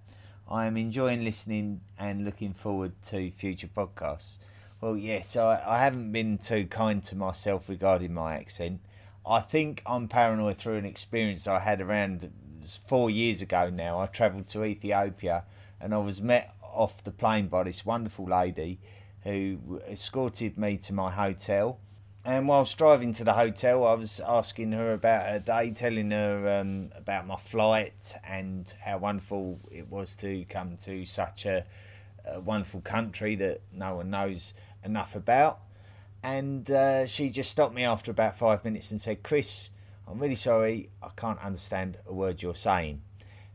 I 0.48 0.64
am 0.64 0.78
enjoying 0.78 1.24
listening 1.24 1.82
and 1.98 2.24
looking 2.24 2.54
forward 2.54 2.92
to 3.08 3.30
future 3.32 3.68
podcasts. 3.68 4.38
Well, 4.80 4.96
yeah, 4.96 5.20
so 5.20 5.46
I, 5.48 5.74
I 5.74 5.78
haven't 5.80 6.10
been 6.10 6.38
too 6.38 6.64
kind 6.68 7.04
to 7.04 7.16
myself 7.16 7.68
regarding 7.68 8.14
my 8.14 8.36
accent. 8.36 8.80
I 9.26 9.40
think 9.40 9.82
I'm 9.86 10.08
paranoid 10.08 10.58
through 10.58 10.76
an 10.76 10.84
experience 10.84 11.46
I 11.46 11.60
had 11.60 11.80
around 11.80 12.30
four 12.86 13.08
years 13.08 13.40
ago 13.40 13.70
now. 13.70 14.00
I 14.00 14.06
travelled 14.06 14.48
to 14.48 14.64
Ethiopia 14.64 15.44
and 15.80 15.94
I 15.94 15.98
was 15.98 16.20
met 16.20 16.54
off 16.60 17.02
the 17.04 17.10
plane 17.10 17.48
by 17.48 17.62
this 17.62 17.86
wonderful 17.86 18.26
lady 18.26 18.80
who 19.22 19.80
escorted 19.88 20.58
me 20.58 20.76
to 20.78 20.92
my 20.92 21.10
hotel. 21.10 21.78
And 22.26 22.48
whilst 22.48 22.76
driving 22.76 23.12
to 23.14 23.24
the 23.24 23.34
hotel, 23.34 23.86
I 23.86 23.94
was 23.94 24.20
asking 24.20 24.72
her 24.72 24.92
about 24.92 25.26
her 25.26 25.38
day, 25.38 25.70
telling 25.72 26.10
her 26.10 26.60
um, 26.60 26.90
about 26.94 27.26
my 27.26 27.36
flight 27.36 28.14
and 28.24 28.72
how 28.82 28.98
wonderful 28.98 29.60
it 29.70 29.88
was 29.90 30.16
to 30.16 30.44
come 30.46 30.76
to 30.84 31.04
such 31.04 31.46
a, 31.46 31.64
a 32.26 32.40
wonderful 32.40 32.80
country 32.80 33.34
that 33.36 33.60
no 33.72 33.96
one 33.96 34.10
knows 34.10 34.54
enough 34.82 35.14
about. 35.14 35.60
And 36.24 36.70
uh, 36.70 37.04
she 37.04 37.28
just 37.28 37.50
stopped 37.50 37.74
me 37.74 37.84
after 37.84 38.10
about 38.10 38.38
five 38.38 38.64
minutes 38.64 38.90
and 38.90 38.98
said, 38.98 39.22
Chris, 39.22 39.68
I'm 40.08 40.18
really 40.18 40.34
sorry, 40.34 40.88
I 41.02 41.10
can't 41.14 41.38
understand 41.38 41.98
a 42.06 42.14
word 42.14 42.40
you're 42.42 42.54
saying. 42.54 43.02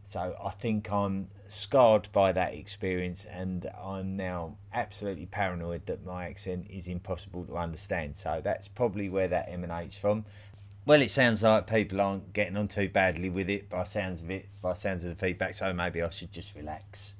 So 0.03 0.35
I 0.43 0.51
think 0.51 0.91
I'm 0.91 1.29
scarred 1.47 2.09
by 2.11 2.31
that 2.31 2.53
experience, 2.53 3.25
and 3.25 3.67
I'm 3.83 4.15
now 4.15 4.57
absolutely 4.71 5.25
paranoid 5.25 5.87
that 5.87 6.05
my 6.05 6.25
accent 6.25 6.67
is 6.69 6.87
impossible 6.87 7.43
to 7.45 7.57
understand. 7.57 8.15
So 8.15 8.39
that's 8.43 8.67
probably 8.67 9.09
where 9.09 9.27
that 9.27 9.49
emanates 9.49 9.95
from. 9.95 10.25
Well, 10.85 11.01
it 11.01 11.09
sounds 11.09 11.41
like 11.41 11.65
people 11.65 11.99
aren't 11.99 12.33
getting 12.33 12.55
on 12.55 12.67
too 12.67 12.87
badly 12.87 13.29
with 13.29 13.49
it 13.49 13.67
by 13.67 13.83
sounds 13.83 14.21
of 14.21 14.29
it, 14.29 14.47
by 14.61 14.73
sounds 14.73 15.03
of 15.03 15.09
the 15.09 15.15
feedback. 15.15 15.55
So 15.55 15.73
maybe 15.73 16.03
I 16.03 16.09
should 16.11 16.31
just 16.31 16.53
relax. 16.55 17.13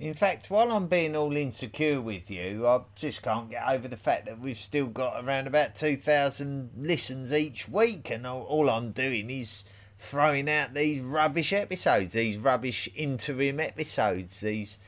In 0.00 0.14
fact, 0.14 0.50
while 0.50 0.72
I'm 0.72 0.88
being 0.88 1.14
all 1.14 1.36
insecure 1.36 2.00
with 2.00 2.28
you, 2.28 2.66
I 2.66 2.80
just 2.96 3.22
can't 3.22 3.48
get 3.48 3.62
over 3.68 3.86
the 3.86 3.96
fact 3.96 4.26
that 4.26 4.40
we've 4.40 4.56
still 4.56 4.86
got 4.86 5.24
around 5.24 5.46
about 5.46 5.76
2,000 5.76 6.70
listens 6.76 7.32
each 7.32 7.68
week, 7.68 8.10
and 8.10 8.26
all, 8.26 8.42
all 8.42 8.68
I'm 8.68 8.90
doing 8.90 9.30
is 9.30 9.62
throwing 9.96 10.50
out 10.50 10.74
these 10.74 11.00
rubbish 11.00 11.52
episodes, 11.52 12.14
these 12.14 12.38
rubbish 12.38 12.88
interim 12.96 13.60
episodes, 13.60 14.40
these 14.40 14.78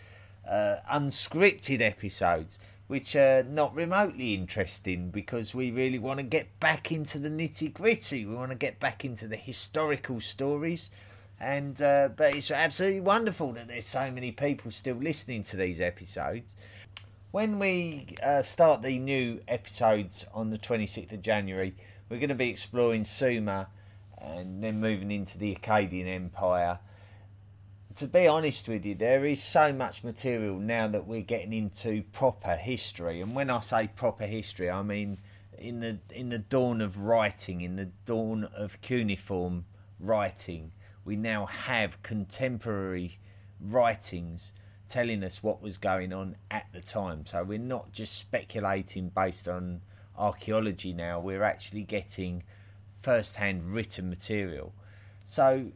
uh, 0.47 0.77
unscripted 0.93 1.81
episodes, 1.81 2.59
which 2.89 3.15
are 3.15 3.45
not 3.45 3.75
remotely 3.77 4.35
interesting 4.35 5.11
because 5.11 5.55
we 5.55 5.71
really 5.71 6.01
want 6.01 6.19
to 6.19 6.25
get 6.25 6.59
back 6.59 6.91
into 6.91 7.21
the 7.21 7.31
nitty 7.31 7.73
gritty. 7.73 8.27
We 8.27 8.35
want 8.35 8.51
to 8.51 8.57
get 8.57 8.81
back 8.81 9.05
into 9.05 9.29
the 9.29 9.37
historical 9.37 10.21
stories. 10.21 10.91
And 11.39 11.81
uh, 11.83 12.11
but 12.17 12.35
it's 12.35 12.51
absolutely 12.51 13.01
wonderful 13.01 13.53
that 13.53 13.69
there's 13.69 13.87
so 13.87 14.11
many 14.11 14.33
people 14.33 14.71
still 14.71 14.97
listening 14.97 15.43
to 15.45 15.57
these 15.57 15.81
episodes. 15.81 16.57
When 17.31 17.59
we 17.59 18.15
uh, 18.23 18.41
start 18.43 18.81
the 18.81 18.99
new 18.99 19.41
episodes 19.47 20.25
on 20.33 20.49
the 20.49 20.57
26th 20.57 21.13
of 21.13 21.21
January, 21.21 21.75
we're 22.09 22.19
going 22.19 22.31
to 22.31 22.35
be 22.35 22.49
exploring 22.49 23.05
Sumer 23.05 23.67
and 24.17 24.63
then 24.63 24.81
moving 24.81 25.11
into 25.11 25.37
the 25.37 25.55
Akkadian 25.55 26.07
Empire. 26.07 26.79
To 27.97 28.07
be 28.07 28.27
honest 28.27 28.69
with 28.69 28.87
you, 28.87 28.95
there 28.95 29.27
is 29.27 29.43
so 29.43 29.73
much 29.73 30.05
material 30.05 30.59
now 30.59 30.89
that 30.89 31.07
we're 31.07 31.23
getting 31.23 31.53
into 31.53 32.03
proper 32.13 32.57
history. 32.57 33.21
And 33.21 33.35
when 33.35 33.51
I 33.51 33.61
say 33.61 33.89
proper 33.95 34.25
history, 34.25 34.71
I 34.71 34.83
mean 34.83 35.19
in 35.59 35.81
the 35.81 35.99
in 36.11 36.31
the 36.31 36.39
dawn 36.39 36.81
of 36.81 37.01
writing, 37.01 37.61
in 37.61 37.77
the 37.77 37.91
dawn 38.05 38.45
of 38.45 38.81
cuneiform 38.81 39.65
writing, 39.99 40.73
we 41.07 41.17
now 41.17 41.47
have 41.47 42.03
contemporary 42.03 43.19
writings 43.61 44.53
telling 44.89 45.23
us 45.23 45.43
what 45.43 45.63
was 45.63 45.79
going 45.79 46.13
on 46.13 46.37
at 46.51 46.67
the 46.73 46.81
time. 46.81 47.25
So 47.25 47.43
we're 47.45 47.59
not 47.59 47.93
just 47.93 48.19
speculating 48.19 49.11
based 49.11 49.49
on 49.49 49.83
archaeology 50.19 50.93
now, 50.93 51.21
we're 51.21 51.45
actually 51.45 51.85
getting 51.85 52.43
first 52.93 53.37
hand 53.37 53.73
written 53.73 54.11
material. 54.11 54.75
So, 55.25 55.73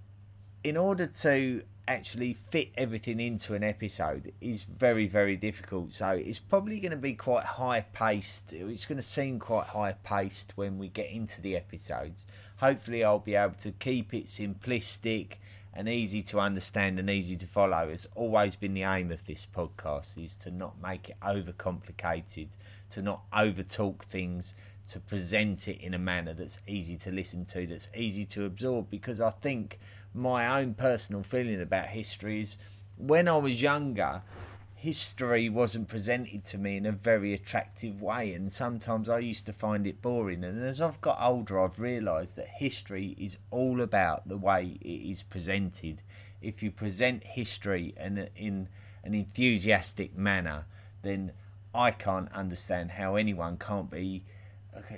in 0.64 0.76
order 0.76 1.06
to 1.06 1.62
actually 1.90 2.32
fit 2.32 2.70
everything 2.76 3.18
into 3.18 3.52
an 3.54 3.64
episode 3.64 4.32
is 4.40 4.62
very 4.62 5.08
very 5.08 5.36
difficult. 5.36 5.92
So 5.92 6.10
it's 6.10 6.38
probably 6.38 6.78
going 6.78 6.92
to 6.92 6.96
be 6.96 7.14
quite 7.14 7.44
high 7.44 7.80
paced 7.92 8.52
it's 8.52 8.86
going 8.86 8.96
to 8.96 9.02
seem 9.02 9.40
quite 9.40 9.66
high 9.66 9.96
paced 10.04 10.52
when 10.56 10.78
we 10.78 10.88
get 10.88 11.10
into 11.10 11.40
the 11.40 11.56
episodes. 11.56 12.24
Hopefully 12.58 13.02
i'll 13.02 13.18
be 13.18 13.34
able 13.34 13.54
to 13.54 13.72
keep 13.72 14.14
it 14.14 14.26
simplistic 14.26 15.32
and 15.74 15.88
easy 15.88 16.22
to 16.22 16.38
understand 16.38 17.00
and 17.00 17.10
easy 17.10 17.34
to 17.36 17.46
follow. 17.46 17.88
It's 17.88 18.06
always 18.14 18.54
been 18.54 18.74
the 18.74 18.84
aim 18.84 19.10
of 19.10 19.26
this 19.26 19.44
podcast 19.44 20.22
is 20.22 20.36
to 20.38 20.50
not 20.52 20.80
make 20.80 21.08
it 21.08 21.16
overcomplicated 21.20 22.48
to 22.90 23.02
not 23.02 23.22
over 23.32 23.62
talk 23.64 24.04
things 24.04 24.54
to 24.90 24.98
present 25.00 25.68
it 25.68 25.80
in 25.80 25.94
a 25.94 25.98
manner 25.98 26.34
that's 26.34 26.58
easy 26.66 26.96
to 26.96 27.10
listen 27.12 27.44
to, 27.44 27.66
that's 27.66 27.88
easy 27.94 28.24
to 28.24 28.44
absorb. 28.44 28.90
Because 28.90 29.20
I 29.20 29.30
think 29.30 29.78
my 30.14 30.60
own 30.60 30.74
personal 30.74 31.22
feeling 31.22 31.60
about 31.60 31.86
history 31.86 32.40
is 32.40 32.56
when 32.96 33.28
I 33.28 33.36
was 33.36 33.62
younger, 33.62 34.22
history 34.74 35.48
wasn't 35.48 35.88
presented 35.88 36.44
to 36.44 36.58
me 36.58 36.76
in 36.76 36.86
a 36.86 36.92
very 36.92 37.32
attractive 37.32 38.00
way, 38.00 38.32
and 38.32 38.52
sometimes 38.52 39.08
I 39.08 39.18
used 39.18 39.46
to 39.46 39.52
find 39.52 39.86
it 39.86 40.02
boring. 40.02 40.42
And 40.44 40.62
as 40.64 40.80
I've 40.80 41.00
got 41.00 41.18
older, 41.20 41.60
I've 41.60 41.80
realised 41.80 42.36
that 42.36 42.48
history 42.48 43.14
is 43.18 43.38
all 43.50 43.80
about 43.80 44.28
the 44.28 44.38
way 44.38 44.78
it 44.80 45.10
is 45.10 45.22
presented. 45.22 46.02
If 46.42 46.62
you 46.62 46.70
present 46.70 47.24
history 47.24 47.94
in, 47.98 48.28
in 48.34 48.68
an 49.04 49.14
enthusiastic 49.14 50.16
manner, 50.16 50.64
then 51.02 51.32
I 51.74 51.90
can't 51.90 52.32
understand 52.32 52.92
how 52.92 53.16
anyone 53.16 53.58
can't 53.58 53.90
be 53.90 54.24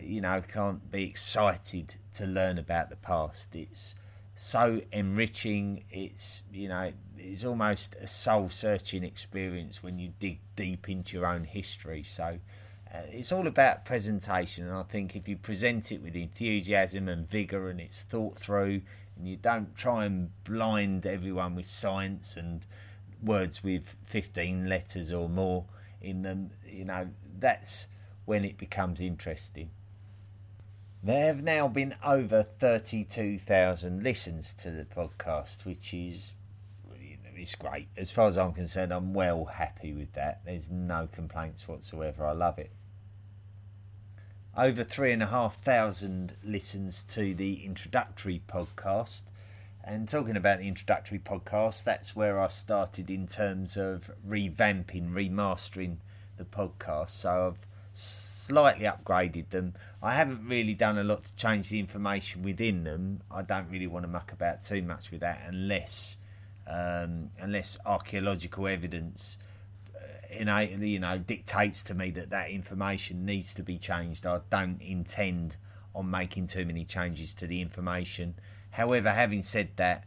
you 0.02 0.20
know, 0.20 0.42
can't 0.46 0.90
be 0.90 1.04
excited 1.04 1.94
to 2.14 2.26
learn 2.26 2.58
about 2.58 2.90
the 2.90 2.96
past. 2.96 3.54
It's 3.54 3.94
so 4.34 4.80
enriching. 4.92 5.84
It's 5.90 6.42
you 6.52 6.68
know, 6.68 6.92
it's 7.18 7.44
almost 7.44 7.94
a 7.96 8.06
soul 8.06 8.48
searching 8.48 9.04
experience 9.04 9.82
when 9.82 9.98
you 9.98 10.12
dig 10.18 10.40
deep 10.56 10.88
into 10.88 11.16
your 11.16 11.26
own 11.26 11.44
history. 11.44 12.02
So. 12.02 12.38
Uh, 12.94 13.00
it's 13.08 13.32
all 13.32 13.46
about 13.46 13.86
presentation, 13.86 14.66
and 14.66 14.76
I 14.76 14.82
think 14.82 15.16
if 15.16 15.26
you 15.26 15.38
present 15.38 15.90
it 15.92 16.02
with 16.02 16.14
enthusiasm 16.14 17.08
and 17.08 17.26
vigour, 17.26 17.70
and 17.70 17.80
it's 17.80 18.02
thought 18.02 18.38
through, 18.38 18.82
and 19.16 19.26
you 19.26 19.36
don't 19.36 19.74
try 19.74 20.04
and 20.04 20.30
blind 20.44 21.06
everyone 21.06 21.54
with 21.54 21.64
science 21.64 22.36
and 22.36 22.66
words 23.22 23.62
with 23.62 23.94
15 24.04 24.68
letters 24.68 25.12
or 25.12 25.28
more 25.28 25.64
in 26.00 26.22
them, 26.22 26.50
you 26.66 26.84
know, 26.84 27.08
that's 27.38 27.88
when 28.24 28.44
it 28.44 28.58
becomes 28.58 29.00
interesting. 29.00 29.70
There 31.04 31.26
have 31.26 31.42
now 31.42 31.66
been 31.66 31.96
over 32.04 32.44
32,000 32.44 34.04
listens 34.04 34.54
to 34.54 34.70
the 34.70 34.84
podcast, 34.84 35.64
which 35.64 35.92
is 35.92 36.32
it's 37.34 37.56
great. 37.56 37.88
As 37.96 38.12
far 38.12 38.28
as 38.28 38.38
I'm 38.38 38.52
concerned, 38.52 38.92
I'm 38.92 39.12
well 39.12 39.46
happy 39.46 39.92
with 39.92 40.12
that. 40.12 40.42
There's 40.44 40.70
no 40.70 41.08
complaints 41.10 41.66
whatsoever. 41.66 42.24
I 42.24 42.30
love 42.30 42.56
it. 42.56 42.70
Over 44.56 44.84
three 44.84 45.10
and 45.10 45.24
a 45.24 45.26
half 45.26 45.56
thousand 45.56 46.36
listens 46.44 47.02
to 47.14 47.34
the 47.34 47.64
introductory 47.64 48.40
podcast. 48.46 49.24
And 49.82 50.08
talking 50.08 50.36
about 50.36 50.60
the 50.60 50.68
introductory 50.68 51.18
podcast, 51.18 51.82
that's 51.82 52.14
where 52.14 52.38
I 52.38 52.46
started 52.46 53.10
in 53.10 53.26
terms 53.26 53.76
of 53.76 54.12
revamping, 54.24 55.10
remastering 55.10 55.96
the 56.36 56.44
podcast. 56.44 57.10
So 57.10 57.48
I've 57.48 57.66
slightly 57.92 58.86
upgraded 58.86 59.50
them. 59.50 59.74
I 60.02 60.14
haven't 60.14 60.46
really 60.48 60.74
done 60.74 60.98
a 60.98 61.04
lot 61.04 61.24
to 61.24 61.36
change 61.36 61.68
the 61.68 61.78
information 61.78 62.42
within 62.42 62.84
them. 62.84 63.22
I 63.30 63.42
don't 63.42 63.70
really 63.70 63.86
want 63.86 64.04
to 64.04 64.08
muck 64.08 64.32
about 64.32 64.62
too 64.62 64.82
much 64.82 65.10
with 65.10 65.20
that 65.20 65.42
unless 65.46 66.16
um, 66.66 67.30
unless 67.40 67.76
archaeological 67.84 68.68
evidence 68.68 69.36
uh, 69.96 70.44
you 70.80 70.98
know 71.00 71.18
dictates 71.18 71.82
to 71.84 71.94
me 71.94 72.10
that 72.12 72.30
that 72.30 72.50
information 72.50 73.24
needs 73.24 73.54
to 73.54 73.62
be 73.62 73.78
changed. 73.78 74.26
I 74.26 74.40
don't 74.50 74.80
intend 74.80 75.56
on 75.94 76.10
making 76.10 76.46
too 76.46 76.64
many 76.64 76.84
changes 76.84 77.34
to 77.34 77.46
the 77.46 77.60
information. 77.60 78.34
However, 78.70 79.10
having 79.10 79.42
said 79.42 79.70
that, 79.76 80.04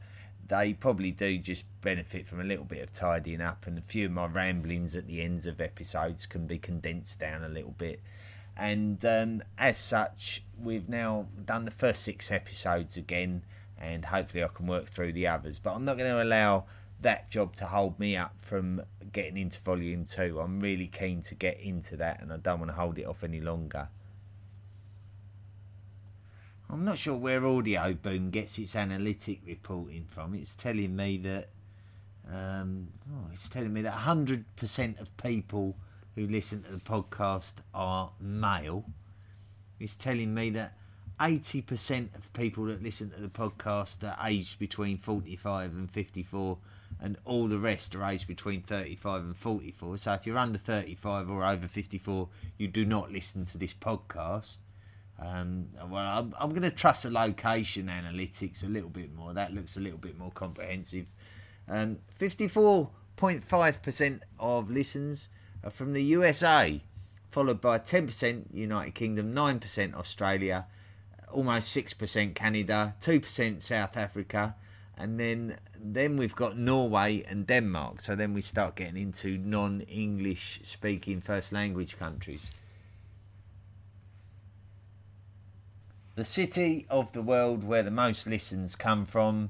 they 0.48 0.74
probably 0.74 1.12
do 1.12 1.38
just 1.38 1.66
benefit 1.82 2.28
from 2.28 2.40
a 2.40 2.44
little 2.44 2.66
bit 2.66 2.82
of 2.82 2.92
tidying 2.92 3.42
up, 3.42 3.66
and 3.66 3.78
a 3.78 3.82
few 3.82 4.06
of 4.06 4.12
my 4.12 4.28
ramblings 4.28 4.96
at 4.96 5.08
the 5.08 5.22
ends 5.22 5.46
of 5.46 5.60
episodes 5.60 6.26
can 6.26 6.46
be 6.46 6.58
condensed 6.58 7.20
down 7.20 7.44
a 7.44 7.50
little 7.50 7.76
bit. 7.78 8.02
And 8.58 9.04
um, 9.06 9.44
as 9.58 9.78
such, 9.78 10.44
we've 10.62 10.88
now 10.88 11.28
done 11.44 11.66
the 11.66 11.72
first 11.72 12.04
six 12.04 12.32
episodes 12.32 12.96
again, 12.96 13.44
and 13.78 14.06
hopefully, 14.06 14.44
I 14.44 14.48
can 14.48 14.68
work 14.68 14.86
through 14.86 15.14
the 15.14 15.28
others. 15.28 15.60
But 15.60 15.74
I'm 15.74 15.84
not 15.84 15.98
going 15.98 16.10
to 16.10 16.24
allow 16.24 16.66
that 17.02 17.30
job 17.30 17.56
to 17.58 17.66
hold 17.66 18.00
me 18.00 18.16
up 18.16 18.34
from 18.38 18.82
getting 19.12 19.38
into 19.38 19.60
volume 19.62 20.06
two. 20.06 20.40
I'm 20.40 20.60
really 20.60 20.88
keen 20.88 21.22
to 21.24 21.36
get 21.36 21.60
into 21.60 21.98
that, 21.98 22.22
and 22.22 22.32
I 22.32 22.38
don't 22.38 22.60
want 22.60 22.72
to 22.72 22.76
hold 22.76 22.98
it 22.98 23.06
off 23.06 23.24
any 23.24 23.42
longer. 23.42 23.90
I'm 26.76 26.84
not 26.84 26.98
sure 26.98 27.16
where 27.16 27.48
Audio 27.48 27.94
Boom 27.94 28.32
gets 28.32 28.60
its 28.60 28.76
analytic 28.76 29.40
reporting 29.48 30.08
from. 30.10 30.36
It's 30.36 30.54
telling 30.56 30.94
me 30.94 31.16
that 31.20 31.48
Um, 32.30 32.90
oh, 33.10 33.30
it's 33.32 33.48
telling 33.48 33.72
me 33.72 33.82
that 33.84 33.94
100% 33.94 35.00
of 35.00 35.16
people 35.16 35.78
who 36.16 36.28
listen 36.28 36.64
to 36.64 36.74
the 36.74 36.80
podcast 36.80 37.54
are 37.74 38.12
male. 38.20 38.90
It's 39.80 39.96
telling 39.96 40.34
me 40.34 40.50
that 40.50 40.74
80% 41.18 42.14
of 42.14 42.34
people 42.34 42.66
that 42.66 42.84
listen 42.84 43.10
to 43.12 43.22
the 43.22 43.30
podcast 43.30 44.04
are 44.04 44.28
aged 44.28 44.60
between 44.60 44.98
45 44.98 45.72
and 45.72 45.90
54, 45.90 46.58
and 47.00 47.18
all 47.24 47.48
the 47.48 47.58
rest 47.58 47.96
are 47.96 48.04
aged 48.04 48.28
between 48.28 48.62
35 48.62 49.22
and 49.22 49.38
44. 49.38 49.98
So 49.98 50.12
if 50.12 50.28
you're 50.28 50.38
under 50.38 50.60
35 50.60 51.30
or 51.30 51.46
over 51.46 51.70
54, 51.70 52.28
you 52.58 52.68
do 52.68 52.84
not 52.84 53.14
listen 53.14 53.46
to 53.46 53.58
this 53.58 53.74
podcast. 53.74 54.58
Um, 55.20 55.70
well, 55.90 56.20
I'm, 56.20 56.34
I'm 56.40 56.50
going 56.50 56.64
to 56.64 56.72
trust 56.72 57.04
the 57.04 57.12
location 57.12 57.88
analytics 57.88 58.64
a 58.64 58.68
little 58.68 58.90
bit 58.90 59.16
more. 59.16 59.34
That 59.34 59.54
looks 59.54 59.78
a 59.78 59.80
little 59.80 59.98
bit 59.98 60.18
more 60.18 60.32
comprehensive. 60.32 61.06
Um, 61.68 61.98
54.5% 62.20 64.20
of 64.40 64.70
listens 64.70 65.30
are 65.64 65.72
from 65.72 65.94
the 65.94 66.04
USA, 66.04 66.82
followed 67.32 67.62
by 67.62 67.80
10% 67.80 68.54
United 68.54 68.94
Kingdom, 68.94 69.34
9% 69.34 69.96
Australia, 69.96 70.68
almost 71.32 71.76
6% 71.76 72.36
Canada, 72.36 72.96
2% 73.02 73.62
South 73.62 73.98
Africa, 73.98 74.56
and 74.98 75.20
then 75.20 75.58
then 75.78 76.18
we've 76.18 76.36
got 76.36 76.58
Norway 76.58 77.22
and 77.28 77.46
Denmark. 77.46 78.00
So 78.00 78.16
then 78.16 78.34
we 78.34 78.42
start 78.42 78.76
getting 78.76 78.98
into 78.98 79.38
non-English 79.38 80.62
speaking 80.64 81.22
first 81.22 81.52
language 81.52 82.00
countries. 82.00 82.50
The 86.16 86.24
city 86.24 86.86
of 86.90 87.12
the 87.12 87.22
world 87.22 87.66
where 87.66 87.84
the 87.84 87.92
most 87.92 88.26
listens 88.26 88.78
come 88.78 89.06
from, 89.06 89.50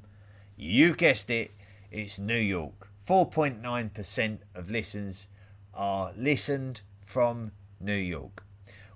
you 0.58 0.96
guessed 0.96 1.30
it, 1.30 1.52
it's 1.92 2.18
New 2.18 2.40
York. 2.40 2.90
4.9% 3.08 4.40
of 4.56 4.72
listens 4.72 5.28
are 5.76 6.12
listened 6.18 6.82
from 7.04 7.52
New 7.80 7.94
York. 7.94 8.44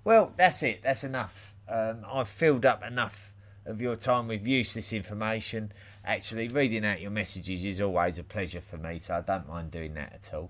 Well, 0.04 0.34
that's 0.36 0.64
it. 0.64 0.82
That's 0.82 1.04
enough. 1.04 1.56
Um, 1.68 2.04
I've 2.12 2.28
filled 2.28 2.66
up 2.66 2.84
enough 2.84 3.36
of 3.68 3.80
your 3.80 3.96
time 3.96 4.28
with 4.28 4.48
useless 4.48 4.92
information. 4.92 5.72
Actually, 6.04 6.48
reading 6.48 6.84
out 6.84 7.02
your 7.02 7.12
messages 7.12 7.64
is 7.66 7.80
always 7.80 8.18
a 8.18 8.24
pleasure 8.24 8.62
for 8.62 8.78
me, 8.78 8.98
so 8.98 9.14
I 9.14 9.22
don't 9.22 9.48
mind 9.48 9.70
doing 9.70 9.94
that 9.94 10.14
at 10.14 10.34
all. 10.34 10.50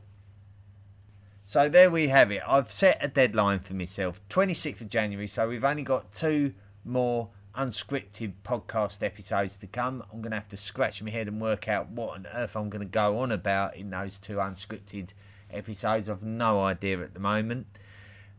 So 1.43 1.67
there 1.67 1.91
we 1.91 2.07
have 2.07 2.31
it. 2.31 2.43
I've 2.47 2.71
set 2.71 3.03
a 3.03 3.09
deadline 3.09 3.59
for 3.59 3.73
myself, 3.73 4.21
26th 4.29 4.79
of 4.79 4.89
January. 4.89 5.27
So 5.27 5.49
we've 5.49 5.65
only 5.65 5.83
got 5.83 6.11
two 6.11 6.53
more 6.83 7.29
unscripted 7.55 8.33
podcast 8.43 9.03
episodes 9.03 9.57
to 9.57 9.67
come. 9.67 10.03
I'm 10.11 10.21
going 10.21 10.31
to 10.31 10.37
have 10.37 10.47
to 10.49 10.57
scratch 10.57 11.01
my 11.01 11.09
head 11.09 11.27
and 11.27 11.41
work 11.41 11.67
out 11.67 11.89
what 11.89 12.15
on 12.15 12.27
earth 12.33 12.55
I'm 12.55 12.69
going 12.69 12.85
to 12.85 12.91
go 12.91 13.17
on 13.19 13.31
about 13.31 13.75
in 13.75 13.89
those 13.89 14.19
two 14.19 14.35
unscripted 14.35 15.09
episodes. 15.51 16.09
I've 16.09 16.23
no 16.23 16.61
idea 16.61 17.01
at 17.01 17.13
the 17.13 17.19
moment. 17.19 17.67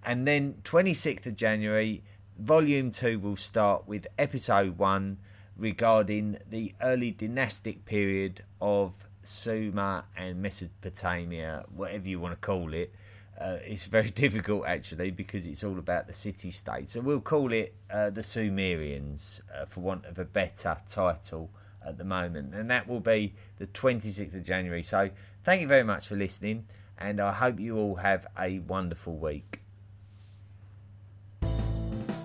And 0.04 0.26
then 0.26 0.54
26th 0.64 1.26
of 1.26 1.36
January, 1.36 2.02
volume 2.38 2.90
2 2.90 3.18
will 3.18 3.36
start 3.36 3.86
with 3.86 4.06
episode 4.18 4.78
1 4.78 5.18
regarding 5.56 6.38
the 6.48 6.74
early 6.80 7.10
dynastic 7.10 7.84
period 7.84 8.42
of 8.60 9.06
Sumer 9.20 10.04
and 10.16 10.40
Mesopotamia, 10.40 11.66
whatever 11.74 12.08
you 12.08 12.18
want 12.18 12.40
to 12.40 12.46
call 12.46 12.72
it. 12.72 12.94
Uh, 13.40 13.56
it's 13.64 13.86
very 13.86 14.10
difficult 14.24 14.66
actually 14.66 15.10
because 15.10 15.46
it's 15.46 15.64
all 15.64 15.78
about 15.78 16.06
the 16.06 16.12
city 16.12 16.50
state. 16.50 16.88
So 16.88 17.00
we'll 17.00 17.20
call 17.20 17.52
it 17.52 17.74
uh, 17.90 18.10
the 18.10 18.22
Sumerians 18.22 19.40
uh, 19.54 19.64
for 19.64 19.80
want 19.80 20.04
of 20.04 20.18
a 20.18 20.24
better 20.24 20.76
title 20.88 21.50
at 21.86 21.96
the 21.96 22.04
moment. 22.04 22.54
And 22.54 22.70
that 22.70 22.86
will 22.86 23.00
be 23.00 23.34
the 23.58 23.66
26th 23.66 24.34
of 24.34 24.44
January. 24.44 24.82
So 24.82 25.10
thank 25.44 25.62
you 25.62 25.68
very 25.68 25.84
much 25.84 26.06
for 26.06 26.16
listening 26.16 26.64
and 26.98 27.20
I 27.20 27.32
hope 27.32 27.58
you 27.58 27.78
all 27.78 27.96
have 27.96 28.26
a 28.38 28.58
wonderful 28.60 29.16
week. 29.16 29.60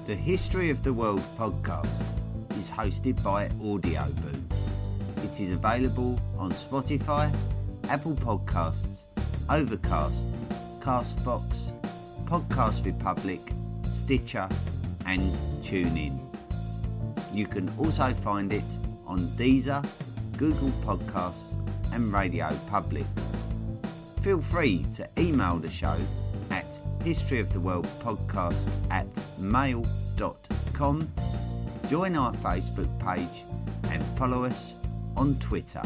The 0.07 0.15
History 0.15 0.69
of 0.69 0.83
the 0.83 0.93
World 0.93 1.23
podcast 1.37 2.03
is 2.57 2.69
hosted 2.69 3.23
by 3.23 3.47
Audioboom. 3.63 4.43
It 5.23 5.39
is 5.39 5.51
available 5.51 6.19
on 6.37 6.51
Spotify, 6.51 7.33
Apple 7.89 8.13
Podcasts, 8.13 9.05
Overcast, 9.49 10.27
Castbox, 10.85 11.71
Podcast 12.25 12.85
Republic, 12.85 13.39
Stitcher, 13.87 14.47
and 15.07 15.19
TuneIn. 15.63 16.15
You 17.33 17.47
can 17.47 17.73
also 17.79 18.13
find 18.13 18.53
it 18.53 18.63
on 19.07 19.21
Deezer, 19.29 19.83
Google 20.37 20.69
Podcasts, 20.85 21.55
and 21.91 22.13
Radio 22.13 22.55
Public. 22.69 23.07
Feel 24.21 24.43
free 24.43 24.85
to 24.93 25.09
email 25.17 25.57
the 25.57 25.71
show 25.71 25.97
at 26.51 26.67
historyoftheworldpodcast 26.99 28.69
at 28.91 29.07
mail.com, 29.39 31.11
join 31.89 32.15
our 32.15 32.31
Facebook 32.33 32.99
page, 32.99 33.43
and 33.89 34.05
follow 34.19 34.43
us 34.43 34.75
on 35.17 35.33
Twitter. 35.39 35.81